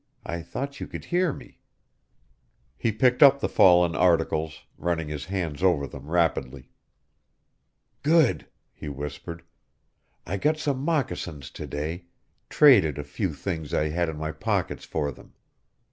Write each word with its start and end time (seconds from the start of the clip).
I 0.25 0.41
thought 0.41 0.79
you 0.79 0.87
could 0.87 1.05
hear 1.05 1.31
me." 1.31 1.59
He 2.75 2.91
picked 2.91 3.21
up 3.21 3.39
the 3.39 3.47
fallen 3.47 3.95
articles, 3.95 4.63
running 4.79 5.09
his 5.09 5.25
hands 5.25 5.61
over 5.61 5.85
them 5.85 6.09
rapidly. 6.09 6.71
"Good," 8.01 8.47
he 8.73 8.89
whispered. 8.89 9.43
"I 10.25 10.37
got 10.37 10.57
some 10.57 10.79
moccasins 10.81 11.51
to 11.51 11.67
day 11.67 12.05
traded 12.49 12.97
a 12.97 13.03
few 13.03 13.35
things 13.35 13.75
I 13.75 13.89
had 13.89 14.09
in 14.09 14.17
my 14.17 14.31
pockets 14.31 14.85
for 14.85 15.11
them. 15.11 15.35